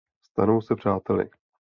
Stanou 0.21 0.61
se 0.61 0.75
přáteli. 0.75 1.29